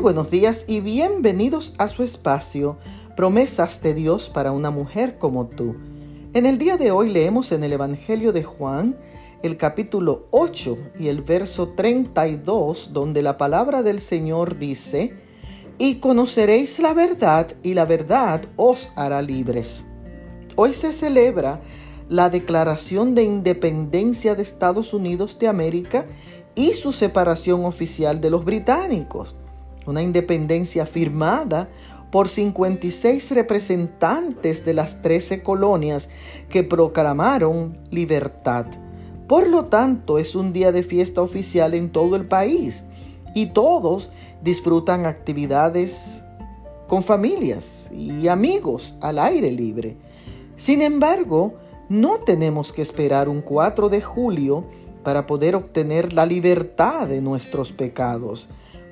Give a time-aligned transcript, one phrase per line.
[0.00, 2.78] Buenos días y bienvenidos a su espacio,
[3.16, 5.74] promesas de Dios para una mujer como tú.
[6.34, 8.94] En el día de hoy leemos en el Evangelio de Juan
[9.42, 15.14] el capítulo 8 y el verso 32, donde la palabra del Señor dice,
[15.78, 19.84] y conoceréis la verdad y la verdad os hará libres.
[20.54, 21.60] Hoy se celebra
[22.08, 26.06] la declaración de independencia de Estados Unidos de América
[26.54, 29.34] y su separación oficial de los británicos
[29.88, 31.68] una independencia firmada
[32.10, 36.08] por 56 representantes de las 13 colonias
[36.48, 38.66] que proclamaron libertad.
[39.26, 42.84] Por lo tanto, es un día de fiesta oficial en todo el país
[43.34, 44.10] y todos
[44.42, 46.24] disfrutan actividades
[46.86, 49.96] con familias y amigos al aire libre.
[50.56, 51.54] Sin embargo,
[51.90, 54.64] no tenemos que esperar un 4 de julio
[55.04, 58.48] para poder obtener la libertad de nuestros pecados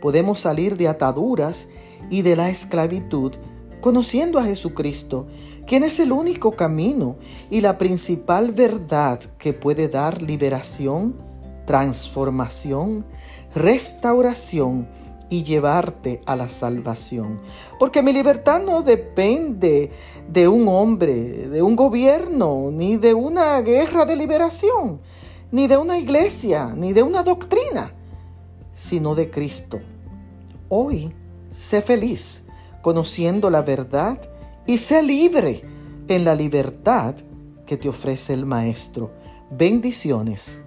[0.06, 1.67] podemos salir de ataduras
[2.11, 3.33] y de la esclavitud
[3.81, 5.27] conociendo a Jesucristo,
[5.67, 7.17] quien es el único camino
[7.50, 11.16] y la principal verdad que puede dar liberación,
[11.66, 13.05] transformación,
[13.53, 14.89] restauración
[15.28, 17.41] y llevarte a la salvación.
[17.81, 19.91] Porque mi libertad no depende
[20.33, 25.00] de un hombre, de un gobierno, ni de una guerra de liberación,
[25.50, 27.92] ni de una iglesia, ni de una doctrina
[28.77, 29.81] sino de Cristo.
[30.69, 31.14] Hoy,
[31.53, 32.42] sé feliz
[32.83, 34.20] conociendo la verdad
[34.67, 35.62] y sé libre
[36.09, 37.14] en la libertad
[37.67, 39.12] que te ofrece el Maestro.
[39.50, 40.61] Bendiciones.